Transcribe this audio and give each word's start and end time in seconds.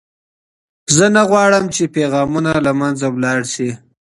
زه 0.95 1.05
نه 1.15 1.21
غواړم 1.29 1.65
چې 1.75 1.83
پیغامونه 1.95 2.51
له 2.65 2.71
منځه 2.79 3.05
ولاړ 3.15 3.39
شي. 3.53 3.69